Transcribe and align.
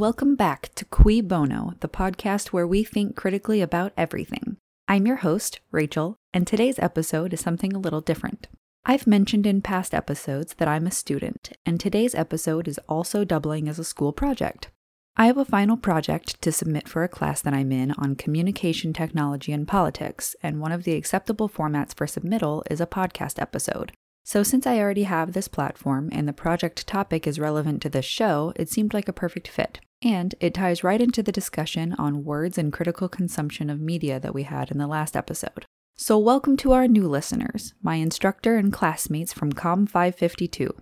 welcome 0.00 0.34
back 0.34 0.70
to 0.74 0.86
Cui 0.86 1.20
Bono, 1.20 1.74
the 1.80 1.88
podcast 1.88 2.54
where 2.54 2.66
we 2.66 2.82
think 2.82 3.14
critically 3.14 3.60
about 3.60 3.92
everything. 3.98 4.56
I'm 4.88 5.06
your 5.06 5.16
host, 5.16 5.60
Rachel, 5.70 6.16
and 6.32 6.46
today's 6.46 6.78
episode 6.78 7.34
is 7.34 7.40
something 7.40 7.74
a 7.74 7.78
little 7.78 8.00
different. 8.00 8.46
I've 8.86 9.06
mentioned 9.06 9.46
in 9.46 9.60
past 9.60 9.92
episodes 9.92 10.54
that 10.54 10.68
I'm 10.68 10.86
a 10.86 10.90
student, 10.90 11.52
and 11.66 11.78
today's 11.78 12.14
episode 12.14 12.66
is 12.66 12.80
also 12.88 13.26
doubling 13.26 13.68
as 13.68 13.78
a 13.78 13.84
school 13.84 14.14
project. 14.14 14.70
I 15.18 15.26
have 15.26 15.36
a 15.36 15.44
final 15.44 15.76
project 15.76 16.40
to 16.40 16.50
submit 16.50 16.88
for 16.88 17.04
a 17.04 17.08
class 17.08 17.42
that 17.42 17.52
I'm 17.52 17.70
in 17.70 17.90
on 17.90 18.16
communication 18.16 18.94
technology 18.94 19.52
and 19.52 19.68
politics, 19.68 20.34
and 20.42 20.62
one 20.62 20.72
of 20.72 20.84
the 20.84 20.94
acceptable 20.94 21.50
formats 21.50 21.94
for 21.94 22.06
submittal 22.06 22.62
is 22.70 22.80
a 22.80 22.86
podcast 22.86 23.38
episode. 23.38 23.92
So, 24.24 24.42
since 24.42 24.66
I 24.66 24.78
already 24.78 25.02
have 25.02 25.34
this 25.34 25.48
platform 25.48 26.08
and 26.10 26.26
the 26.26 26.32
project 26.32 26.86
topic 26.86 27.26
is 27.26 27.38
relevant 27.38 27.82
to 27.82 27.90
this 27.90 28.06
show, 28.06 28.54
it 28.56 28.70
seemed 28.70 28.94
like 28.94 29.06
a 29.06 29.12
perfect 29.12 29.46
fit. 29.46 29.80
And 30.02 30.34
it 30.40 30.54
ties 30.54 30.82
right 30.82 31.00
into 31.00 31.22
the 31.22 31.32
discussion 31.32 31.94
on 31.98 32.24
words 32.24 32.56
and 32.56 32.72
critical 32.72 33.08
consumption 33.08 33.68
of 33.68 33.80
media 33.80 34.18
that 34.18 34.32
we 34.32 34.44
had 34.44 34.70
in 34.70 34.78
the 34.78 34.86
last 34.86 35.14
episode. 35.14 35.66
So, 35.94 36.18
welcome 36.18 36.56
to 36.58 36.72
our 36.72 36.88
new 36.88 37.06
listeners, 37.06 37.74
my 37.82 37.96
instructor 37.96 38.56
and 38.56 38.72
classmates 38.72 39.34
from 39.34 39.52
COM 39.52 39.86
552. 39.86 40.74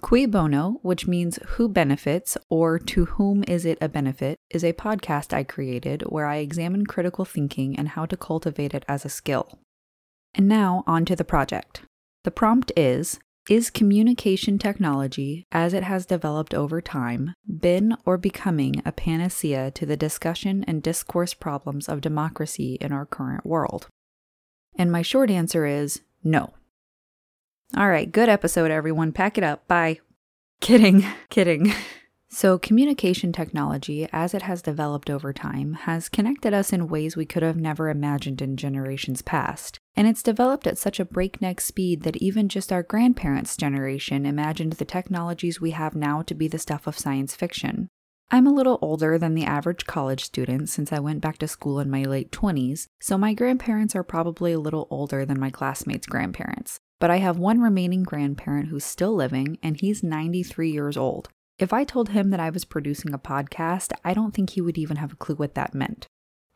Cui 0.00 0.24
Bono, 0.26 0.78
which 0.82 1.08
means 1.08 1.40
who 1.46 1.68
benefits 1.68 2.38
or 2.48 2.78
to 2.78 3.06
whom 3.06 3.42
is 3.48 3.64
it 3.64 3.76
a 3.80 3.88
benefit, 3.88 4.36
is 4.48 4.64
a 4.64 4.72
podcast 4.72 5.32
I 5.32 5.42
created 5.42 6.02
where 6.02 6.26
I 6.26 6.36
examine 6.36 6.86
critical 6.86 7.24
thinking 7.24 7.76
and 7.76 7.88
how 7.88 8.06
to 8.06 8.16
cultivate 8.16 8.72
it 8.72 8.84
as 8.86 9.04
a 9.04 9.10
skill. 9.10 9.58
And 10.32 10.46
now, 10.46 10.84
on 10.86 11.04
to 11.06 11.16
the 11.16 11.24
project. 11.24 11.82
The 12.22 12.30
prompt 12.30 12.70
is 12.76 13.18
Is 13.50 13.68
communication 13.68 14.60
technology, 14.60 15.44
as 15.50 15.74
it 15.74 15.82
has 15.82 16.06
developed 16.06 16.54
over 16.54 16.80
time, 16.80 17.34
been 17.48 17.96
or 18.06 18.16
becoming 18.16 18.80
a 18.86 18.92
panacea 18.92 19.72
to 19.72 19.84
the 19.84 19.96
discussion 19.96 20.64
and 20.68 20.80
discourse 20.80 21.34
problems 21.34 21.88
of 21.88 22.00
democracy 22.00 22.78
in 22.80 22.92
our 22.92 23.04
current 23.04 23.44
world? 23.44 23.88
And 24.76 24.92
my 24.92 25.02
short 25.02 25.32
answer 25.32 25.66
is 25.66 26.00
no. 26.22 26.54
All 27.76 27.88
right, 27.88 28.12
good 28.12 28.28
episode, 28.28 28.70
everyone. 28.70 29.10
Pack 29.10 29.36
it 29.36 29.42
up. 29.42 29.66
Bye. 29.66 29.98
Kidding, 30.60 31.04
kidding. 31.28 31.72
So, 32.32 32.58
communication 32.58 33.32
technology, 33.32 34.08
as 34.12 34.34
it 34.34 34.42
has 34.42 34.62
developed 34.62 35.10
over 35.10 35.32
time, 35.32 35.74
has 35.74 36.08
connected 36.08 36.54
us 36.54 36.72
in 36.72 36.86
ways 36.86 37.16
we 37.16 37.26
could 37.26 37.42
have 37.42 37.56
never 37.56 37.90
imagined 37.90 38.40
in 38.40 38.56
generations 38.56 39.20
past. 39.20 39.80
And 39.96 40.06
it's 40.06 40.22
developed 40.22 40.68
at 40.68 40.78
such 40.78 41.00
a 41.00 41.04
breakneck 41.04 41.60
speed 41.60 42.04
that 42.04 42.16
even 42.18 42.48
just 42.48 42.72
our 42.72 42.84
grandparents' 42.84 43.56
generation 43.56 44.24
imagined 44.24 44.74
the 44.74 44.84
technologies 44.84 45.60
we 45.60 45.72
have 45.72 45.96
now 45.96 46.22
to 46.22 46.34
be 46.34 46.46
the 46.46 46.60
stuff 46.60 46.86
of 46.86 46.96
science 46.96 47.34
fiction. 47.34 47.88
I'm 48.30 48.46
a 48.46 48.54
little 48.54 48.78
older 48.80 49.18
than 49.18 49.34
the 49.34 49.44
average 49.44 49.86
college 49.86 50.22
student 50.22 50.68
since 50.68 50.92
I 50.92 51.00
went 51.00 51.20
back 51.20 51.38
to 51.38 51.48
school 51.48 51.80
in 51.80 51.90
my 51.90 52.04
late 52.04 52.30
20s, 52.30 52.86
so 53.00 53.18
my 53.18 53.34
grandparents 53.34 53.96
are 53.96 54.04
probably 54.04 54.52
a 54.52 54.60
little 54.60 54.86
older 54.88 55.26
than 55.26 55.40
my 55.40 55.50
classmates' 55.50 56.06
grandparents. 56.06 56.78
But 57.00 57.10
I 57.10 57.16
have 57.16 57.38
one 57.38 57.60
remaining 57.60 58.04
grandparent 58.04 58.68
who's 58.68 58.84
still 58.84 59.16
living, 59.16 59.58
and 59.64 59.80
he's 59.80 60.04
93 60.04 60.70
years 60.70 60.96
old. 60.96 61.28
If 61.60 61.74
I 61.74 61.84
told 61.84 62.08
him 62.08 62.30
that 62.30 62.40
I 62.40 62.48
was 62.48 62.64
producing 62.64 63.12
a 63.12 63.18
podcast, 63.18 63.92
I 64.02 64.14
don't 64.14 64.32
think 64.32 64.50
he 64.50 64.62
would 64.62 64.78
even 64.78 64.96
have 64.96 65.12
a 65.12 65.16
clue 65.16 65.34
what 65.34 65.54
that 65.56 65.74
meant. 65.74 66.06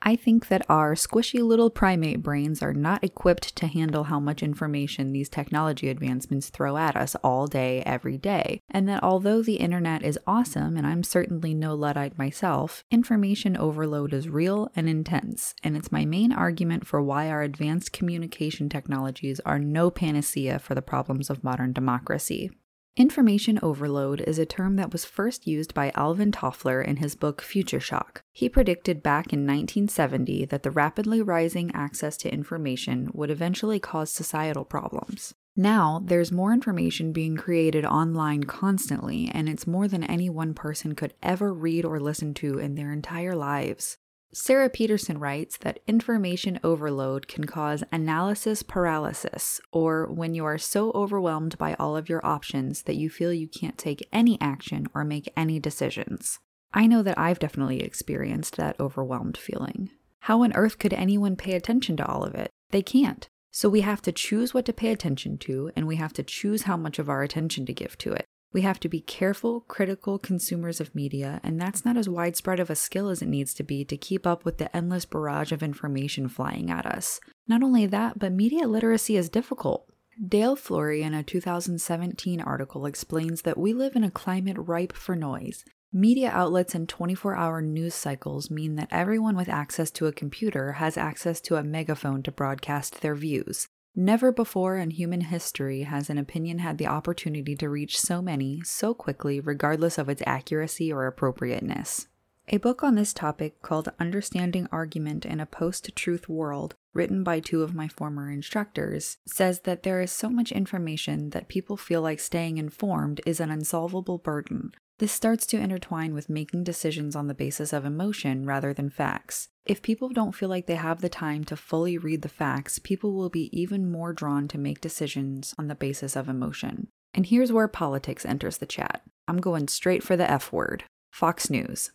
I 0.01 0.17
think 0.17 0.49
that 0.49 0.65
our 0.67 0.95
squishy 0.95 1.43
little 1.43 1.69
primate 1.69 2.23
brains 2.23 2.63
are 2.63 2.73
not 2.73 3.05
equipped 3.05 3.55
to 3.57 3.67
handle 3.67 4.05
how 4.05 4.19
much 4.19 4.43
information 4.43 5.13
these 5.13 5.29
technology 5.29 5.91
advancements 5.91 6.49
throw 6.49 6.79
at 6.79 6.97
us 6.97 7.17
all 7.17 7.47
day, 7.47 7.83
every 7.85 8.17
day, 8.17 8.61
and 8.71 8.89
that 8.89 9.03
although 9.03 9.43
the 9.43 9.57
internet 9.57 10.03
is 10.03 10.19
awesome, 10.27 10.79
and 10.79 10.87
I'm 10.87 11.03
certainly 11.03 11.53
no 11.53 11.75
Luddite 11.75 12.17
myself, 12.17 12.83
information 12.91 13.59
overload 13.59 14.15
is 14.15 14.31
real 14.31 14.71
and 14.75 14.89
intense, 14.89 15.55
and 15.63 15.77
it's 15.77 15.93
my 15.93 16.07
main 16.07 16.33
argument 16.33 16.87
for 16.87 17.03
why 17.03 17.29
our 17.29 17.43
advanced 17.43 17.93
communication 17.93 18.71
technologies 18.71 19.39
are 19.41 19.59
no 19.59 19.91
panacea 19.91 20.59
for 20.59 20.75
the 20.75 20.81
problems 20.81 21.29
of 21.29 21.45
modern 21.45 21.75
democracy. 21.75 22.51
Information 22.97 23.59
overload 23.61 24.21
is 24.21 24.39
a 24.39 24.47
term 24.47 24.77
that 24.77 24.93
was 24.93 25.05
first 25.05 25.49
used 25.49 25.75
by 25.75 25.91
Alvin 25.97 26.31
Toffler 26.31 26.81
in 26.81 26.99
his 26.99 27.17
book 27.17 27.43
Future 27.43 27.81
Shock. 27.81 28.23
He 28.31 28.49
predicted 28.49 29.03
back 29.03 29.33
in 29.33 29.41
1970 29.41 30.45
that 30.45 30.63
the 30.63 30.71
rapidly 30.71 31.21
rising 31.21 31.73
access 31.75 32.17
to 32.19 32.33
information 32.33 33.11
would 33.13 33.33
eventually 33.33 33.81
cause 33.81 34.13
societal 34.13 34.65
problems. 34.65 35.35
Now, 35.57 36.03
there's 36.05 36.31
more 36.31 36.53
information 36.53 37.13
being 37.13 37.37
created 37.37 37.85
online 37.85 38.45
constantly, 38.45 39.29
and 39.35 39.49
it's 39.49 39.67
more 39.67 39.89
than 39.89 40.05
any 40.05 40.31
one 40.31 40.55
person 40.55 40.95
could 40.95 41.15
ever 41.21 41.53
read 41.53 41.85
or 41.85 41.99
listen 41.99 42.33
to 42.35 42.61
in 42.61 42.77
their 42.77 42.93
entire 42.93 43.35
lives. 43.35 43.99
Sarah 44.37 44.69
Peterson 44.69 45.19
writes 45.19 45.57
that 45.59 45.79
information 45.87 46.59
overload 46.65 47.29
can 47.29 47.45
cause 47.45 47.85
analysis 47.93 48.65
paralysis, 48.65 49.61
or 49.71 50.07
when 50.13 50.35
you 50.35 50.45
are 50.45 50.59
so 50.59 50.91
overwhelmed 50.91 51.57
by 51.57 51.75
all 51.75 51.97
of 51.97 52.09
your 52.09 52.25
options 52.27 52.83
that 52.83 52.97
you 52.97 53.09
feel 53.09 53.33
you 53.33 53.47
can't 53.47 53.79
take 53.79 54.09
any 54.13 54.37
action 54.41 54.89
or 54.93 55.05
make 55.05 55.33
any 55.37 55.61
decisions. 55.61 56.41
I 56.73 56.89
know 56.89 57.01
that 57.05 57.17
I've 57.17 57.39
definitely 57.39 57.81
experienced 57.83 58.57
that 58.57 58.75
overwhelmed 58.81 59.37
feeling. 59.37 59.91
How 60.19 60.43
on 60.43 60.53
earth 60.55 60.81
could 60.81 60.93
anyone 60.93 61.37
pay 61.37 61.53
attention 61.53 61.97
to 61.99 62.07
all 62.07 62.25
of 62.25 62.35
it? 62.35 62.51
They 62.71 62.83
can't. 62.83 63.29
So 63.53 63.69
we 63.69 63.83
have 63.83 64.03
to 64.03 64.11
choose 64.11 64.53
what 64.53 64.65
to 64.65 64.73
pay 64.73 64.91
attention 64.91 65.39
to, 65.39 65.71
and 65.77 65.87
we 65.87 65.95
have 65.95 66.13
to 66.15 66.25
choose 66.25 66.63
how 66.63 66.77
much 66.77 66.99
of 66.99 67.09
our 67.09 67.23
attention 67.23 67.67
to 67.67 67.73
give 67.73 67.97
to 67.99 68.13
it. 68.13 68.27
We 68.55 68.63
have 68.63 68.79
to 68.81 68.89
be 68.89 69.01
careful, 69.01 69.63
critical 69.63 70.17
consumers 70.17 70.81
of 70.81 70.95
media, 70.95 71.41
and 71.43 71.61
that's 71.61 71.85
not 71.85 71.97
as 71.97 72.09
widespread 72.09 72.61
of 72.61 72.71
a 72.71 72.77
skill 72.77 73.09
as 73.09 73.21
it 73.21 73.27
needs 73.27 73.53
to 73.55 73.65
be 73.65 73.85
to 73.85 73.97
keep 73.97 74.29
up 74.29 74.45
with 74.45 74.59
the 74.59 74.75
endless 74.75 75.05
barrage 75.05 75.51
of 75.51 75.61
information 75.61 76.29
flying 76.29 76.71
at 76.71 76.87
us. 76.87 77.19
Not 77.49 77.65
only 77.65 77.85
that, 77.87 78.21
but 78.21 78.33
media 78.33 78.69
literacy 78.69 79.17
is 79.17 79.29
difficult. 79.29 79.89
Dale 80.25 80.55
Fleury, 80.55 81.03
in 81.03 81.15
a 81.15 81.25
2017 81.25 82.41
article, 82.41 82.87
explains 82.87 83.43
that 83.43 83.59
we 83.59 83.73
live 83.73 83.97
in 83.97 84.05
a 84.05 84.11
climate 84.11 84.57
ripe 84.57 84.93
for 84.93 85.17
noise. 85.17 85.65
Media 85.93 86.31
outlets 86.31 86.77
and 86.77 86.89
24 86.89 87.35
hour 87.35 87.61
news 87.61 87.95
cycles 87.95 88.53
mean 88.53 88.77
that 88.77 88.89
everyone 88.93 89.37
with 89.37 89.49
access 89.49 89.91
to 89.91 90.07
a 90.07 90.13
computer 90.13 90.75
has 90.75 90.97
access 90.97 91.41
to 91.41 91.57
a 91.57 91.65
megaphone 91.65 92.23
to 92.23 92.31
broadcast 92.31 93.01
their 93.01 93.17
views. 93.17 93.67
Never 93.97 94.33
before 94.33 94.77
in 94.77 94.91
human 94.91 95.21
history 95.21 95.83
has 95.83 96.11
an 96.11 96.19
opinion 96.19 96.59
had 96.59 96.79
the 96.79 96.89
opportunity 96.89 97.55
to 97.55 97.69
reach 97.69 97.99
so 97.99 98.21
many 98.21 98.61
so 98.65 98.93
quickly, 98.93 99.39
regardless 99.39 99.99
of 99.99 100.09
its 100.09 100.23
accuracy 100.27 100.93
or 100.93 101.07
appropriateness. 101.07 102.09
A 102.49 102.59
book 102.59 102.83
on 102.83 102.97
this 102.97 103.13
topic 103.13 103.63
called 103.63 103.93
Understanding 104.01 104.69
Argument 104.73 105.25
in 105.25 105.39
a 105.39 105.47
Post 105.47 105.95
Truth 105.95 106.29
World, 106.29 106.75
written 106.93 107.23
by 107.23 107.39
two 107.41 107.63
of 107.63 107.75
my 107.75 107.89
former 107.89 108.31
instructors, 108.31 109.17
says 109.27 109.61
that 109.61 109.85
there 109.85 110.03
is 110.03 110.11
so 110.13 110.29
much 110.29 110.53
information 110.53 111.31
that 111.31 111.49
people 111.49 111.77
feel 111.77 112.03
like 112.03 112.21
staying 112.21 112.59
informed 112.59 113.21
is 113.25 113.41
an 113.41 113.51
unsolvable 113.51 114.19
burden, 114.19 114.73
this 114.99 115.13
starts 115.13 115.45
to 115.47 115.59
intertwine 115.59 116.15
with 116.15 116.29
making 116.29 116.65
decisions 116.65 117.17
on 117.17 117.27
the 117.27 117.35
basis 117.35 117.73
of 117.73 117.85
emotion 117.85 118.47
rather 118.47 118.73
than 118.73 118.91
facts. 118.91 119.49
If 119.67 119.83
people 119.83 120.09
don't 120.11 120.35
feel 120.35 120.49
like 120.49 120.67
they 120.67 120.77
have 120.77 121.01
the 121.01 121.09
time 121.09 121.45
to 121.45 121.57
fully 121.57 121.99
read 121.99 122.23
the 122.23 122.29
facts, 122.29 122.79
people 122.79 123.13
will 123.13 123.31
be 123.31 123.51
even 123.59 123.91
more 123.91 124.13
drawn 124.13 124.47
to 124.49 124.59
make 124.59 124.81
decisions 124.81 125.55
on 125.59 125.69
the 125.69 125.75
basis 125.75 126.17
of 126.17 126.29
emotion. 126.29 126.89
And 127.13 127.27
here's 127.27 127.53
where 127.53 127.69
politics 127.69 128.27
enters 128.27 128.59
the 128.59 128.67
chat. 128.67 129.03
I'm 129.27 129.39
going 129.39 129.69
straight 129.69 130.03
for 130.03 130.17
the 130.17 130.31
F 130.31 130.53
word 130.53 130.85
Fox 131.13 131.49
News. 131.49 131.93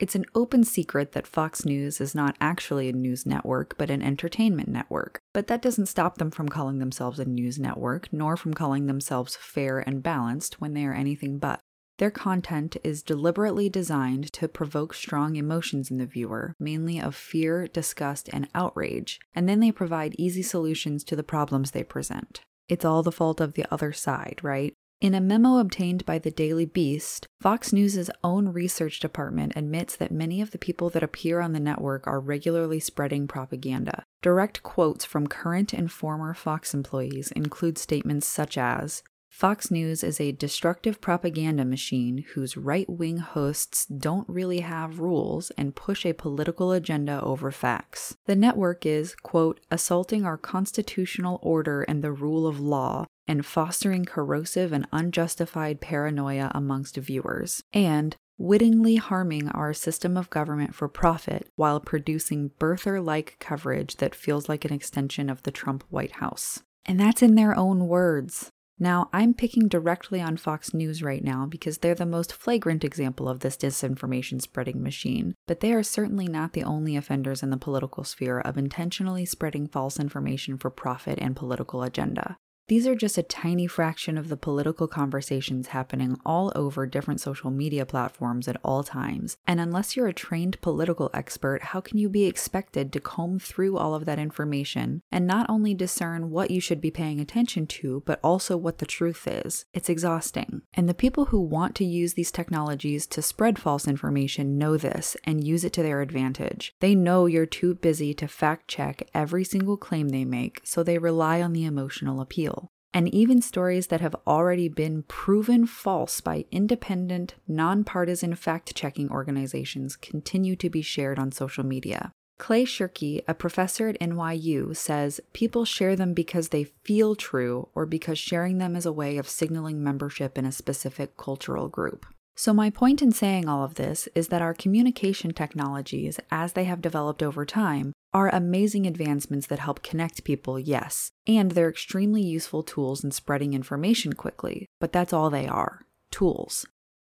It's 0.00 0.16
an 0.16 0.24
open 0.34 0.64
secret 0.64 1.12
that 1.12 1.26
Fox 1.26 1.64
News 1.64 2.00
is 2.00 2.16
not 2.16 2.36
actually 2.40 2.88
a 2.88 2.92
news 2.92 3.24
network, 3.24 3.78
but 3.78 3.90
an 3.90 4.02
entertainment 4.02 4.68
network. 4.68 5.20
But 5.32 5.46
that 5.46 5.62
doesn't 5.62 5.86
stop 5.86 6.18
them 6.18 6.32
from 6.32 6.48
calling 6.48 6.78
themselves 6.78 7.20
a 7.20 7.24
news 7.24 7.60
network, 7.60 8.12
nor 8.12 8.36
from 8.36 8.54
calling 8.54 8.86
themselves 8.86 9.36
fair 9.36 9.78
and 9.78 10.02
balanced 10.02 10.60
when 10.60 10.74
they 10.74 10.84
are 10.84 10.92
anything 10.92 11.38
but. 11.38 11.60
Their 11.98 12.10
content 12.10 12.76
is 12.82 13.02
deliberately 13.02 13.68
designed 13.68 14.32
to 14.32 14.48
provoke 14.48 14.94
strong 14.94 15.36
emotions 15.36 15.90
in 15.90 15.98
the 15.98 16.06
viewer, 16.06 16.54
mainly 16.58 17.00
of 17.00 17.14
fear, 17.14 17.68
disgust, 17.68 18.28
and 18.32 18.48
outrage, 18.54 19.20
and 19.34 19.48
then 19.48 19.60
they 19.60 19.70
provide 19.70 20.16
easy 20.18 20.42
solutions 20.42 21.04
to 21.04 21.16
the 21.16 21.22
problems 21.22 21.70
they 21.70 21.84
present. 21.84 22.40
It's 22.68 22.84
all 22.84 23.02
the 23.02 23.12
fault 23.12 23.40
of 23.40 23.52
the 23.52 23.66
other 23.70 23.92
side, 23.92 24.40
right? 24.42 24.74
In 25.00 25.14
a 25.14 25.20
memo 25.20 25.58
obtained 25.58 26.06
by 26.06 26.18
the 26.18 26.30
Daily 26.30 26.64
Beast, 26.64 27.26
Fox 27.40 27.72
News' 27.72 28.08
own 28.22 28.48
research 28.48 29.00
department 29.00 29.52
admits 29.54 29.96
that 29.96 30.10
many 30.10 30.40
of 30.40 30.50
the 30.50 30.58
people 30.58 30.88
that 30.90 31.02
appear 31.02 31.40
on 31.40 31.52
the 31.52 31.60
network 31.60 32.06
are 32.06 32.20
regularly 32.20 32.80
spreading 32.80 33.28
propaganda. 33.28 34.04
Direct 34.22 34.62
quotes 34.62 35.04
from 35.04 35.26
current 35.26 35.74
and 35.74 35.92
former 35.92 36.32
Fox 36.32 36.72
employees 36.72 37.30
include 37.32 37.76
statements 37.76 38.26
such 38.26 38.56
as 38.56 39.02
Fox 39.34 39.68
News 39.68 40.04
is 40.04 40.20
a 40.20 40.30
destructive 40.30 41.00
propaganda 41.00 41.64
machine 41.64 42.24
whose 42.34 42.56
right 42.56 42.88
wing 42.88 43.16
hosts 43.16 43.84
don't 43.84 44.28
really 44.28 44.60
have 44.60 45.00
rules 45.00 45.50
and 45.58 45.74
push 45.74 46.06
a 46.06 46.12
political 46.12 46.70
agenda 46.70 47.20
over 47.20 47.50
facts. 47.50 48.16
The 48.26 48.36
network 48.36 48.86
is, 48.86 49.16
quote, 49.24 49.58
assaulting 49.72 50.24
our 50.24 50.36
constitutional 50.36 51.40
order 51.42 51.82
and 51.82 52.00
the 52.00 52.12
rule 52.12 52.46
of 52.46 52.60
law 52.60 53.06
and 53.26 53.44
fostering 53.44 54.04
corrosive 54.04 54.72
and 54.72 54.86
unjustified 54.92 55.80
paranoia 55.80 56.52
amongst 56.54 56.96
viewers. 56.96 57.60
And 57.72 58.14
wittingly 58.38 58.96
harming 58.96 59.48
our 59.48 59.74
system 59.74 60.16
of 60.16 60.30
government 60.30 60.76
for 60.76 60.86
profit 60.86 61.48
while 61.56 61.80
producing 61.80 62.52
birther 62.60 63.04
like 63.04 63.36
coverage 63.40 63.96
that 63.96 64.14
feels 64.14 64.48
like 64.48 64.64
an 64.64 64.72
extension 64.72 65.28
of 65.28 65.42
the 65.42 65.50
Trump 65.50 65.82
White 65.90 66.12
House. 66.12 66.62
And 66.86 67.00
that's 67.00 67.22
in 67.22 67.34
their 67.34 67.56
own 67.58 67.88
words. 67.88 68.52
Now, 68.78 69.08
I'm 69.12 69.34
picking 69.34 69.68
directly 69.68 70.20
on 70.20 70.36
Fox 70.36 70.74
News 70.74 71.02
right 71.02 71.22
now 71.22 71.46
because 71.46 71.78
they're 71.78 71.94
the 71.94 72.04
most 72.04 72.32
flagrant 72.32 72.82
example 72.82 73.28
of 73.28 73.40
this 73.40 73.56
disinformation 73.56 74.42
spreading 74.42 74.82
machine, 74.82 75.34
but 75.46 75.60
they 75.60 75.72
are 75.72 75.84
certainly 75.84 76.26
not 76.26 76.52
the 76.52 76.64
only 76.64 76.96
offenders 76.96 77.42
in 77.42 77.50
the 77.50 77.56
political 77.56 78.02
sphere 78.02 78.40
of 78.40 78.58
intentionally 78.58 79.24
spreading 79.24 79.68
false 79.68 80.00
information 80.00 80.58
for 80.58 80.70
profit 80.70 81.18
and 81.20 81.36
political 81.36 81.82
agenda. 81.84 82.36
These 82.66 82.86
are 82.86 82.94
just 82.94 83.18
a 83.18 83.22
tiny 83.22 83.66
fraction 83.66 84.16
of 84.16 84.28
the 84.28 84.38
political 84.38 84.88
conversations 84.88 85.68
happening 85.68 86.16
all 86.24 86.50
over 86.56 86.86
different 86.86 87.20
social 87.20 87.50
media 87.50 87.84
platforms 87.84 88.48
at 88.48 88.56
all 88.64 88.82
times. 88.82 89.36
And 89.46 89.60
unless 89.60 89.94
you're 89.94 90.06
a 90.06 90.14
trained 90.14 90.58
political 90.62 91.10
expert, 91.12 91.62
how 91.62 91.82
can 91.82 91.98
you 91.98 92.08
be 92.08 92.24
expected 92.24 92.90
to 92.92 93.00
comb 93.00 93.38
through 93.38 93.76
all 93.76 93.94
of 93.94 94.06
that 94.06 94.18
information 94.18 95.02
and 95.12 95.26
not 95.26 95.44
only 95.50 95.74
discern 95.74 96.30
what 96.30 96.50
you 96.50 96.58
should 96.58 96.80
be 96.80 96.90
paying 96.90 97.20
attention 97.20 97.66
to, 97.66 98.02
but 98.06 98.18
also 98.24 98.56
what 98.56 98.78
the 98.78 98.86
truth 98.86 99.28
is? 99.28 99.66
It's 99.74 99.90
exhausting. 99.90 100.62
And 100.72 100.88
the 100.88 100.94
people 100.94 101.26
who 101.26 101.42
want 101.42 101.74
to 101.76 101.84
use 101.84 102.14
these 102.14 102.32
technologies 102.32 103.06
to 103.08 103.20
spread 103.20 103.58
false 103.58 103.86
information 103.86 104.56
know 104.56 104.78
this 104.78 105.18
and 105.24 105.46
use 105.46 105.64
it 105.64 105.74
to 105.74 105.82
their 105.82 106.00
advantage. 106.00 106.74
They 106.80 106.94
know 106.94 107.26
you're 107.26 107.44
too 107.44 107.74
busy 107.74 108.14
to 108.14 108.26
fact 108.26 108.68
check 108.68 109.06
every 109.12 109.44
single 109.44 109.76
claim 109.76 110.08
they 110.08 110.24
make, 110.24 110.62
so 110.64 110.82
they 110.82 110.96
rely 110.96 111.42
on 111.42 111.52
the 111.52 111.66
emotional 111.66 112.22
appeal 112.22 112.53
and 112.94 113.12
even 113.12 113.42
stories 113.42 113.88
that 113.88 114.00
have 114.00 114.14
already 114.24 114.68
been 114.68 115.02
proven 115.02 115.66
false 115.66 116.20
by 116.20 116.44
independent, 116.52 117.34
nonpartisan 117.48 118.36
fact 118.36 118.74
checking 118.76 119.10
organizations 119.10 119.96
continue 119.96 120.54
to 120.54 120.70
be 120.70 120.80
shared 120.80 121.18
on 121.18 121.32
social 121.32 121.64
media. 121.66 122.12
Clay 122.38 122.64
Shirky, 122.64 123.22
a 123.26 123.34
professor 123.34 123.88
at 123.88 124.00
NYU, 124.00 124.76
says 124.76 125.20
people 125.32 125.64
share 125.64 125.96
them 125.96 126.14
because 126.14 126.48
they 126.48 126.64
feel 126.84 127.16
true 127.16 127.68
or 127.74 127.84
because 127.84 128.18
sharing 128.18 128.58
them 128.58 128.76
is 128.76 128.86
a 128.86 128.92
way 128.92 129.18
of 129.18 129.28
signaling 129.28 129.82
membership 129.82 130.38
in 130.38 130.44
a 130.44 130.52
specific 130.52 131.16
cultural 131.16 131.68
group. 131.68 132.06
So, 132.36 132.52
my 132.52 132.68
point 132.68 133.00
in 133.00 133.12
saying 133.12 133.48
all 133.48 133.62
of 133.62 133.76
this 133.76 134.08
is 134.14 134.28
that 134.28 134.42
our 134.42 134.54
communication 134.54 135.32
technologies, 135.32 136.18
as 136.30 136.54
they 136.54 136.64
have 136.64 136.82
developed 136.82 137.22
over 137.22 137.46
time, 137.46 137.92
are 138.12 138.28
amazing 138.28 138.86
advancements 138.86 139.46
that 139.46 139.60
help 139.60 139.82
connect 139.82 140.24
people, 140.24 140.58
yes, 140.58 141.10
and 141.26 141.52
they're 141.52 141.68
extremely 141.68 142.22
useful 142.22 142.62
tools 142.62 143.04
in 143.04 143.12
spreading 143.12 143.54
information 143.54 144.12
quickly, 144.12 144.66
but 144.80 144.92
that's 144.92 145.12
all 145.12 145.30
they 145.30 145.46
are 145.46 145.86
tools. 146.10 146.66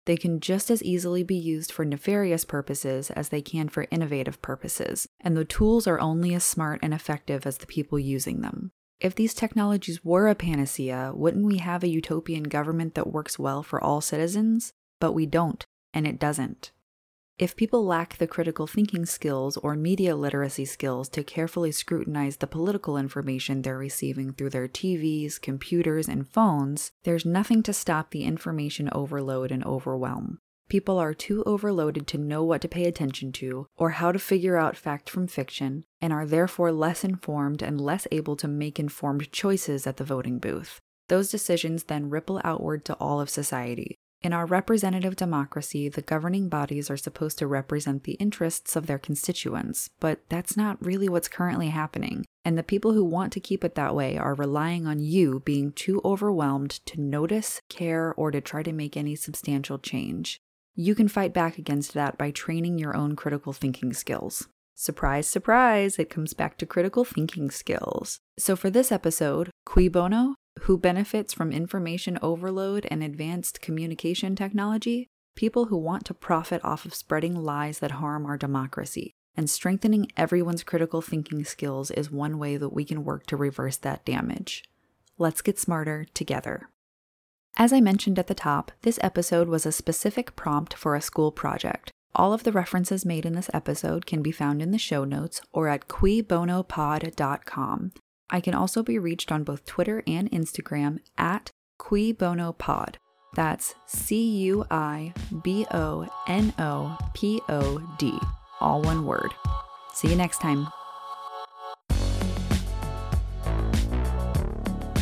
They 0.06 0.18
can 0.18 0.42
just 0.42 0.70
as 0.70 0.84
easily 0.84 1.24
be 1.24 1.36
used 1.36 1.72
for 1.72 1.86
nefarious 1.86 2.44
purposes 2.44 3.10
as 3.12 3.30
they 3.30 3.42
can 3.42 3.70
for 3.70 3.88
innovative 3.92 4.42
purposes, 4.42 5.08
and 5.22 5.38
the 5.38 5.46
tools 5.46 5.88
are 5.88 6.00
only 6.00 6.34
as 6.34 6.44
smart 6.44 6.80
and 6.84 6.94
effective 6.94 7.46
as 7.46 7.58
the 7.58 7.66
people 7.66 7.98
using 7.98 8.42
them. 8.42 8.72
If 9.00 9.16
these 9.16 9.34
technologies 9.34 10.04
were 10.04 10.28
a 10.28 10.36
panacea, 10.36 11.12
wouldn't 11.16 11.46
we 11.46 11.58
have 11.58 11.84
a 11.84 11.90
utopian 11.90 12.44
government 12.44 12.96
that 12.96 13.12
works 13.12 13.40
well 13.40 13.64
for 13.64 13.82
all 13.82 14.02
citizens? 14.02 14.74
But 15.04 15.12
we 15.12 15.26
don't, 15.26 15.66
and 15.94 16.08
it 16.08 16.18
doesn't. 16.18 16.72
If 17.38 17.58
people 17.58 17.84
lack 17.84 18.16
the 18.18 18.26
critical 18.26 18.68
thinking 18.68 19.06
skills 19.06 19.58
or 19.58 19.76
media 19.76 20.16
literacy 20.16 20.64
skills 20.64 21.10
to 21.10 21.26
carefully 21.26 21.74
scrutinize 21.74 22.38
the 22.38 22.48
political 22.48 22.96
information 22.96 23.64
they're 23.64 23.78
receiving 23.78 24.32
through 24.32 24.52
their 24.52 24.70
TVs, 24.70 25.42
computers, 25.42 26.08
and 26.08 26.26
phones, 26.26 26.94
there's 27.04 27.26
nothing 27.26 27.62
to 27.64 27.74
stop 27.74 28.12
the 28.12 28.24
information 28.24 28.90
overload 28.94 29.52
and 29.52 29.66
overwhelm. 29.66 30.40
People 30.70 30.98
are 30.98 31.14
too 31.14 31.44
overloaded 31.46 32.08
to 32.08 32.18
know 32.18 32.42
what 32.42 32.62
to 32.62 32.70
pay 32.70 32.86
attention 32.86 33.34
to 33.34 33.68
or 33.76 33.90
how 33.90 34.14
to 34.14 34.20
figure 34.20 34.56
out 34.56 34.78
fact 34.78 35.10
from 35.10 35.28
fiction, 35.28 35.84
and 36.00 36.14
are 36.14 36.26
therefore 36.26 36.72
less 36.72 37.04
informed 37.04 37.62
and 37.62 37.82
less 37.82 38.08
able 38.10 38.38
to 38.38 38.48
make 38.48 38.80
informed 38.80 39.34
choices 39.34 39.86
at 39.86 39.98
the 39.98 40.06
voting 40.06 40.40
booth. 40.40 40.80
Those 41.10 41.30
decisions 41.30 41.84
then 41.84 42.10
ripple 42.10 42.40
outward 42.46 42.86
to 42.86 42.94
all 42.94 43.20
of 43.20 43.30
society, 43.30 43.98
in 44.24 44.32
our 44.32 44.46
representative 44.46 45.18
democracy, 45.18 45.90
the 45.90 46.02
governing 46.02 46.48
bodies 46.48 46.90
are 46.90 46.98
supposed 46.98 47.38
to 47.40 47.48
represent 47.48 48.04
the 48.04 48.14
interests 48.14 48.76
of 48.76 48.88
their 48.88 48.98
constituents, 48.98 49.90
but 50.00 50.20
that's 50.30 50.56
not 50.56 50.84
really 50.84 51.10
what's 51.10 51.28
currently 51.28 51.68
happening. 51.68 52.26
And 52.46 52.58
the 52.58 52.64
people 52.64 52.94
who 52.94 53.04
want 53.04 53.34
to 53.34 53.42
keep 53.42 53.64
it 53.64 53.76
that 53.76 53.94
way 53.94 54.18
are 54.18 54.34
relying 54.34 54.88
on 54.88 55.00
you 55.00 55.42
being 55.42 55.74
too 55.74 56.02
overwhelmed 56.06 56.72
to 56.86 57.02
notice, 57.02 57.62
care, 57.70 58.14
or 58.16 58.32
to 58.32 58.40
try 58.40 58.64
to 58.64 58.72
make 58.72 58.96
any 58.96 59.16
substantial 59.16 59.78
change. 59.78 60.40
You 60.74 60.96
can 60.96 61.08
fight 61.08 61.34
back 61.34 61.58
against 61.58 61.94
that 61.94 62.18
by 62.18 62.32
training 62.32 62.80
your 62.80 62.96
own 62.96 63.16
critical 63.16 63.54
thinking 63.54 63.94
skills. 63.94 64.48
Surprise, 64.74 65.28
surprise, 65.28 66.00
it 66.00 66.10
comes 66.10 66.34
back 66.34 66.58
to 66.58 66.66
critical 66.66 67.06
thinking 67.06 67.52
skills. 67.52 68.20
So, 68.40 68.56
for 68.56 68.72
this 68.72 68.92
episode, 68.92 69.52
Cui 69.66 69.88
Bono? 69.88 70.36
Who 70.62 70.78
benefits 70.78 71.34
from 71.34 71.52
information 71.52 72.18
overload 72.22 72.88
and 72.90 73.04
advanced 73.04 73.62
communication 73.62 74.36
technology? 74.36 75.10
People 75.36 75.66
who 75.66 75.78
want 75.78 76.06
to 76.06 76.14
profit 76.14 76.64
off 76.64 76.86
of 76.86 76.94
spreading 76.94 77.36
lies 77.36 77.80
that 77.80 77.92
harm 77.92 78.26
our 78.26 78.38
democracy. 78.38 79.14
And 79.36 79.50
strengthening 79.50 80.08
everyone's 80.16 80.64
critical 80.64 81.02
thinking 81.02 81.44
skills 81.44 81.92
is 81.92 82.12
one 82.12 82.38
way 82.38 82.56
that 82.56 82.70
we 82.70 82.86
can 82.86 83.04
work 83.04 83.26
to 83.28 83.36
reverse 83.36 83.76
that 83.78 84.06
damage. 84.06 84.64
Let's 85.18 85.42
get 85.42 85.60
smarter 85.60 86.06
together. 86.14 86.70
As 87.58 87.74
I 87.74 87.82
mentioned 87.82 88.20
at 88.20 88.28
the 88.28 88.36
top, 88.36 88.72
this 88.84 89.00
episode 89.02 89.48
was 89.48 89.66
a 89.66 89.72
specific 89.72 90.36
prompt 90.36 90.76
for 90.76 90.96
a 90.96 91.02
school 91.02 91.32
project. 91.32 91.92
All 92.16 92.32
of 92.32 92.44
the 92.44 92.52
references 92.52 93.06
made 93.06 93.26
in 93.26 93.34
this 93.34 93.50
episode 93.54 94.06
can 94.06 94.22
be 94.22 94.32
found 94.32 94.62
in 94.62 94.70
the 94.72 94.78
show 94.78 95.04
notes 95.04 95.42
or 95.52 95.68
at 95.68 95.88
cuibonopod.com. 95.88 97.92
I 98.30 98.42
can 98.42 98.54
also 98.54 98.84
be 98.84 98.98
reached 98.98 99.32
on 99.32 99.44
both 99.44 99.66
Twitter 99.66 100.04
and 100.08 100.30
Instagram 100.32 101.00
at 101.18 101.52
cuibonopod. 101.80 102.96
That's 103.36 103.76
C 103.88 104.24
U 104.46 104.66
I 104.70 105.14
B 105.44 105.66
O 105.72 106.08
N 106.28 106.54
O 106.60 106.98
P 107.14 107.42
O 107.50 107.82
D, 107.98 108.18
all 108.60 108.82
one 108.82 109.06
word. 109.06 109.34
See 109.94 110.10
you 110.10 110.16
next 110.16 110.40
time. 110.40 110.68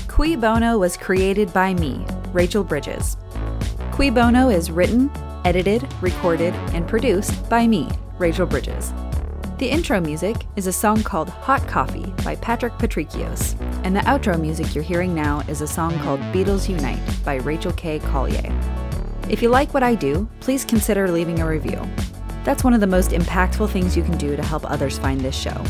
Cui 0.08 0.36
Bono 0.36 0.78
was 0.78 0.98
created 0.98 1.52
by 1.54 1.74
me, 1.74 2.06
Rachel 2.32 2.64
Bridges. 2.64 3.18
Cui 3.92 4.10
Bono 4.10 4.50
is 4.50 4.70
written, 4.70 5.10
edited, 5.46 5.88
recorded, 6.02 6.54
and 6.74 6.88
produced 6.88 7.50
by 7.50 7.66
me, 7.66 7.90
Rachel 8.18 8.46
Bridges. 8.46 8.94
The 9.62 9.70
intro 9.70 10.02
music 10.02 10.38
is 10.56 10.66
a 10.66 10.74
song 10.74 11.04
called 11.04 11.30
Hot 11.30 11.68
Coffee 11.68 12.12
by 12.24 12.36
Patrick 12.38 12.74
Patrikios, 12.80 13.56
and 13.84 13.96
the 13.96 14.00
outro 14.00 14.42
music 14.42 14.74
you're 14.74 14.84
hearing 14.84 15.14
now 15.14 15.42
is 15.42 15.62
a 15.62 15.68
song 15.68 16.00
called 16.00 16.20
Beatles 16.34 16.68
Unite 16.68 17.00
by 17.24 17.36
Rachel 17.36 17.72
K. 17.74 18.00
Collier. 18.00 18.52
If 19.30 19.40
you 19.40 19.50
like 19.50 19.72
what 19.72 19.84
I 19.84 19.94
do, 19.94 20.28
please 20.40 20.66
consider 20.66 21.12
leaving 21.12 21.42
a 21.42 21.48
review. 21.48 21.80
That's 22.44 22.64
one 22.64 22.74
of 22.74 22.80
the 22.80 22.88
most 22.88 23.12
impactful 23.12 23.70
things 23.70 23.96
you 23.96 24.02
can 24.02 24.18
do 24.18 24.36
to 24.36 24.42
help 24.42 24.68
others 24.68 24.98
find 24.98 25.22
this 25.22 25.38
show. 25.38 25.64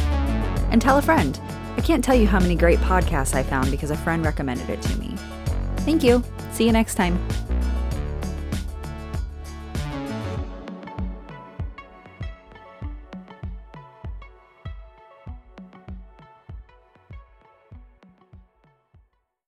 And 0.72 0.82
tell 0.82 0.98
a 0.98 1.02
friend. 1.02 1.38
I 1.76 1.82
can't 1.82 2.02
tell 2.02 2.16
you 2.16 2.28
how 2.28 2.40
many 2.40 2.56
great 2.56 2.80
podcasts 2.80 3.36
I 3.36 3.44
found 3.44 3.72
because 3.72 3.92
a 3.92 3.98
friend 3.98 4.24
recommended 4.24 4.70
it 4.70 4.82
to 4.84 5.00
me. 5.00 5.18
Thank 5.80 6.02
you. 6.02 6.24
See 6.54 6.66
you 6.66 6.72
next 6.72 6.96
time. 6.96 7.20